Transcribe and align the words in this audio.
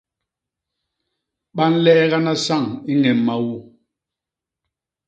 Ba 1.55 1.65
nleegana 1.71 2.33
sañ 2.45 2.63
ni 2.85 2.93
ññem 3.01 3.19
mau. 3.27 3.47